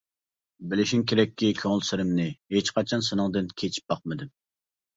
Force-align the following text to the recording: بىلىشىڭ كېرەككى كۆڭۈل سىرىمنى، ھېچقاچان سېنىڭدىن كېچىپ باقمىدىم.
بىلىشىڭ 0.71 1.03
كېرەككى 1.11 1.49
كۆڭۈل 1.59 1.85
سىرىمنى، 1.91 2.27
ھېچقاچان 2.55 3.07
سېنىڭدىن 3.11 3.53
كېچىپ 3.63 3.95
باقمىدىم. 3.97 4.37